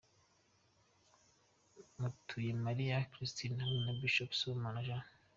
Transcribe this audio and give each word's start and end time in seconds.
Mutuyemariya 1.99 3.07
Christine 3.11 3.57
hamwe 3.63 3.79
na 3.85 3.93
Bishop 3.99 4.29
Sibomana 4.37 4.81
Jean. 4.87 5.03